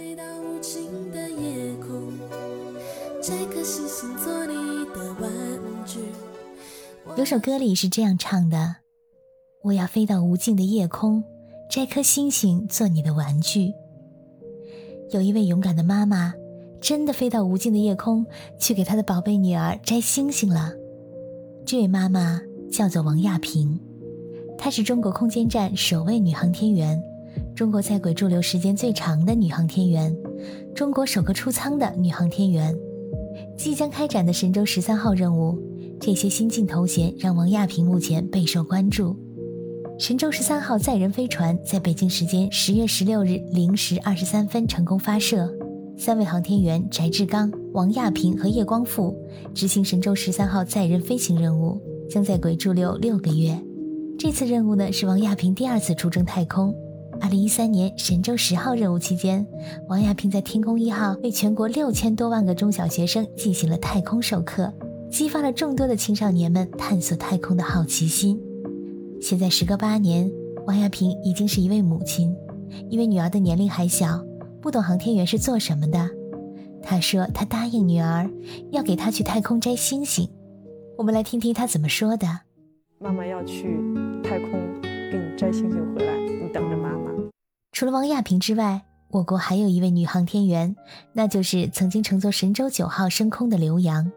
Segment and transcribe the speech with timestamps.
[0.00, 2.10] 飞到无尽的夜空，
[3.22, 4.54] 摘颗星星做你
[4.94, 5.30] 的玩
[5.84, 5.98] 具。
[7.18, 8.76] 有首歌里是这样唱的
[9.62, 11.22] ：“我要飞到无尽的夜空，
[11.68, 13.74] 摘颗星星做你的玩具。”
[15.12, 16.32] 有一位勇敢的妈妈，
[16.80, 18.24] 真的飞到无尽的夜空，
[18.58, 20.72] 去给她的宝贝女儿摘星星了。
[21.66, 22.40] 这位妈妈
[22.72, 23.78] 叫做王亚平，
[24.56, 27.02] 她是中国空间站首位女航天员，
[27.60, 30.16] 中国在轨驻留时间最长的女航天员，
[30.74, 32.74] 中国首个出舱的女航天员。
[33.54, 35.58] 即将开展的神舟十三号任务，
[36.00, 39.14] 这些新晋头衔让王亚平目前备受关注。
[39.98, 45.46] 神舟十三号载人飞船在北京时间十月十六日零时二十三分成功发射，
[45.98, 49.14] 三位航天员翟志刚、王亚平和叶光富
[49.52, 53.54] 执行神舟十三号载人飞行任务，将在轨驻留六个月。
[54.18, 56.74] 这次任务呢是王亚平第二次出征太空。
[57.20, 59.46] 二零一三年神舟十号任务期间，
[59.88, 64.72] 王亚平在天宫一号为全国六千多万个中小学生进行了太空授课，
[65.10, 68.40] 激发了众多的青少年们探索太空的好奇心。
[69.20, 70.30] 现在时隔八年，
[70.66, 72.34] 王亚平已经是一位母亲。
[72.88, 74.24] 因为女儿的年龄还小，
[74.62, 76.08] 不懂航天员是做什么的。
[76.82, 78.30] 她说：“她答应女儿，
[78.70, 80.28] 要给她去太空摘星星。”
[80.96, 82.28] 我们来听听她怎么说的
[83.00, 83.76] ：“妈妈要去
[84.22, 86.99] 太空给你摘星星回来，你等着妈妈。”
[87.80, 90.76] 除了王亚平之外，我国还有一位女航天员，
[91.14, 94.12] 那就是曾经乘坐神舟九号升空的刘洋。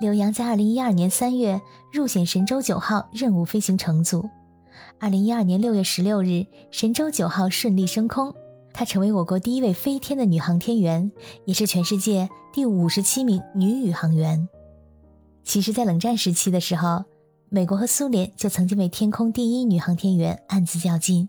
[0.00, 1.60] 刘洋在二零一二年三月
[1.92, 4.28] 入选神舟九号任务飞行乘组。
[4.98, 8.34] 二零一二年六月十六日，神舟九号顺利升空，
[8.72, 11.12] 她成为我国第一位飞天的女航天员，
[11.44, 14.48] 也是全世界第五十七名女宇航员。
[15.44, 17.04] 其实，在冷战时期的时候，
[17.48, 21.28] 美国和苏联就曾经为天空第一女航天员暗自较劲。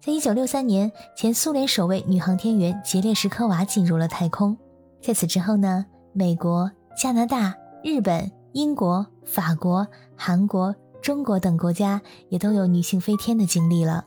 [0.00, 4.56] 在一九六三年，前苏联首位女航天员杰列什科娃进入了太空。
[5.02, 10.74] 在此之后呢，美国、加拿大、日本、英国、法国、韩国。
[11.00, 14.04] 中国等国家也都有女性飞天的经历了。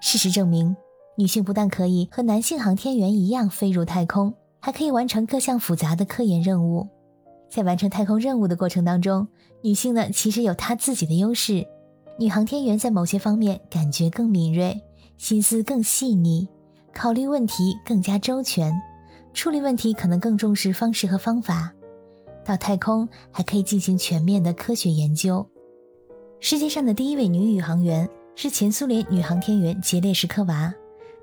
[0.00, 0.74] 事实证明，
[1.16, 6.88] 女性不但可以和男性航天员一样飞入太空，还可以完成各项复杂的科研任务。
[7.50, 9.28] 在完成太空任务的过程当中，
[9.62, 11.66] 女性呢其实有她自己的优势。
[12.18, 14.80] 女航天员在某些方面感觉更敏锐，
[15.16, 16.48] 心思更细腻，
[16.92, 18.72] 考虑问题更加周全，
[19.32, 21.72] 处理问题可能更重视方式和方法。
[22.44, 25.48] 到太空还可以进行全面的科学研究。
[26.40, 30.74] 世界上的第一位女宇航员是前苏联女航天员杰列什科娃，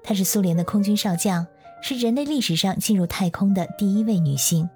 [0.02, 1.46] 她是苏联的空军少将，
[1.84, 4.68] 是人类历史上进入太空的第一位女性。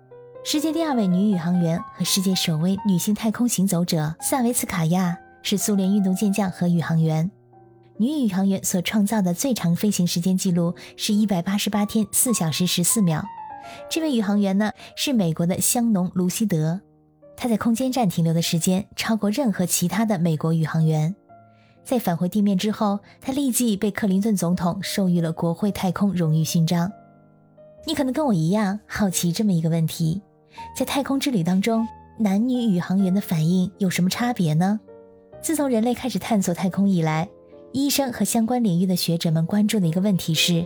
[0.43, 7.31] 世界第二位女宇航员和世界首位女性太空行走者萨维茨卡娅是苏联运动健将和宇航员。
[7.97, 13.23] 女宇航员所创造的最长飞行时间记录是一百八十八天四小时十四秒。
[13.89, 16.81] 这位宇航员呢是美国的香农·卢西德。
[17.37, 21.15] 他在空间站停留的时间超过任何其他的美国宇航员。
[21.83, 26.91] 在返回地面之后，他立即被克林顿总统授予了国会太空荣誉勋章。
[27.85, 30.21] 你可能跟我一样好奇这么一个问题：
[30.77, 34.79] 在太空之旅当中，男女宇航员的反应有什么差别呢？
[35.41, 37.29] 自从人类开始探索太空以来，
[37.75, 40.65] 医生和相关领域的学者们关注的一个问题是：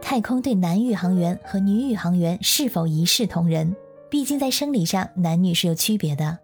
[0.00, 3.74] 太空对男宇航员和女宇航员是否一视同仁？
[4.08, 6.38] 毕竟在生理上，男女是有区别的。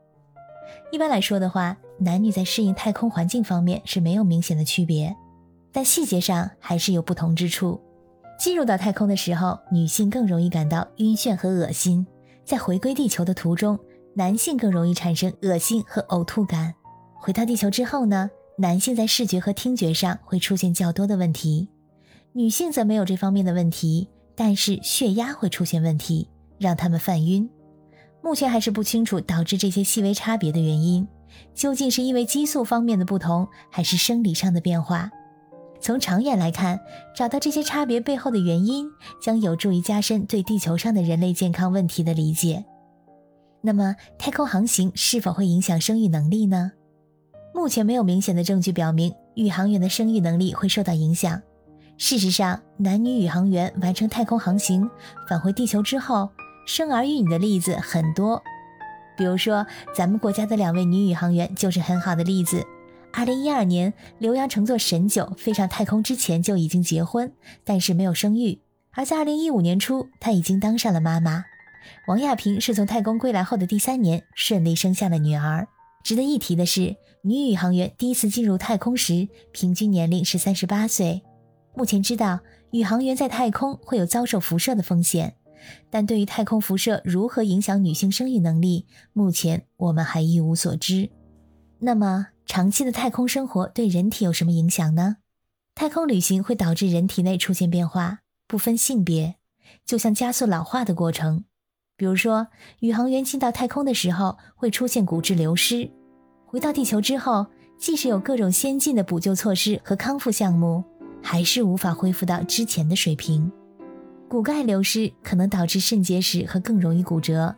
[0.91, 5.15] 一般来说的话，男女在适应太空环境方面是没有明显的区别，
[5.71, 7.81] 但细节上还是有不同之处。
[8.37, 12.04] 进入到太空的时候，女性更容易感到晕眩和恶心；
[12.44, 13.78] 在回归地球的途中，
[14.15, 16.75] 男性更容易产生恶心和呕吐感。
[17.15, 18.28] 回到地球之后呢，
[18.60, 21.66] 男性在视觉和听觉上会出现较多的问题，
[22.34, 26.28] 女性则没有这方面的问题，但是血压会出现问题，
[26.59, 27.48] 让他们犯晕。
[28.22, 31.09] 目前还是不清楚导致这些细微差别的原因，
[31.54, 35.10] 究竟是因为激素方面的不同，还是生理上的变化？
[35.81, 36.78] 从长远来看，
[37.16, 38.87] 找到这些差别背后的原因，
[39.22, 42.62] 将有助于加深对地球上的人类健康问题的理解。
[43.62, 46.72] 那么，太空航行是否会影响生育能力呢？
[47.60, 51.42] 目前没有明显的证据表明宇航员的生育能力会受到影响。
[51.98, 54.89] 事实上，男女宇航员完成太空航行，
[55.28, 56.30] 返回地球之后。
[56.65, 58.42] 生儿育女的例子很多，
[59.15, 62.65] 比如说咱们国家的两位女宇航员就是很好的例子。
[63.12, 67.30] 二零一二年，刘洋乘坐神九飞上太空之前就已经结婚，
[67.62, 68.59] 但是没有生育；
[68.92, 71.45] 而在二零一五年初，她已经当上了妈妈。
[72.09, 75.68] 王亚平是从太空归来后的第三年顺利生下了女儿。
[76.02, 81.22] 值得一提的是，女宇航员第一次进入太空时，平均年龄是三十八岁。
[81.74, 82.41] 目前知道，
[82.72, 85.36] 宇航员在太空会有遭受辐射的风险，
[85.91, 91.10] 但对于太空辐射如何影响女性生育能力，目前我们还一无所知。
[91.78, 95.18] 那么，长期的太空生活对人体有什么影响呢？
[95.74, 99.36] 太空旅行会导致人体内出现变化，不分性别，
[99.86, 101.44] 就像加速老化的过程。
[102.00, 102.47] 比如说，
[102.78, 105.91] 宇航员进到太空的时候会出现骨质流失，
[106.47, 110.82] 回到地球之后，即使有各种先进的补救措施和康复项目，
[111.22, 113.52] 还是无法恢复到之前的水平。
[114.30, 117.54] 骨钙流失可能导致肾结石和更容易骨折。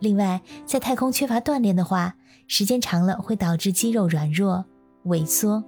[0.00, 2.16] 另外，在太空缺乏锻炼的话，
[2.48, 4.64] 时间长了会导致肌肉软弱、
[5.04, 5.62] 萎缩。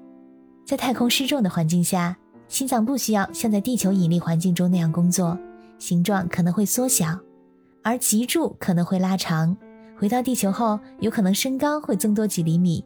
[0.67, 2.17] 在太空失重的环境下，
[2.49, 5.39] 心脏不需要像在地球引力环境中那样工作，
[5.79, 7.17] 形状可能会缩小，
[7.89, 9.57] 而脊柱可能会拉长。
[9.97, 12.85] 回到地球后，有可能身高会增多几厘米。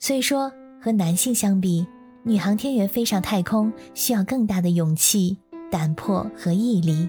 [0.00, 0.52] 所以说，
[0.82, 1.86] 和男性相比，
[2.24, 5.38] 女航天员飞上太空需要更大的勇气、
[5.70, 7.08] 胆魄和毅力。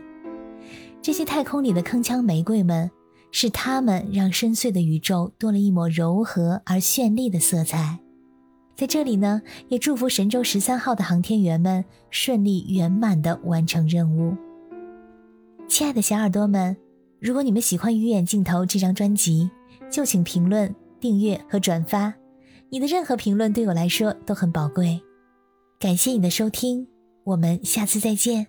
[1.01, 2.91] 这些太空里的铿锵玫瑰们，
[3.31, 7.97] 是他们让深邃的宇宙多了一抹柔和而绚丽的色彩。
[8.75, 14.37] 在这里呢，也祝福神舟十三号的航天员们顺利圆满地完成任务。
[15.67, 16.75] 亲爱的小耳朵们，
[17.19, 19.49] 如果你们喜欢《鱼眼镜头》这张专辑，
[19.91, 22.13] 就请评论、订阅和转发。
[22.69, 24.99] 你的任何评论对我来说都很宝贵。
[25.79, 26.87] 感谢你的收听，
[27.25, 28.47] 我们下次再见。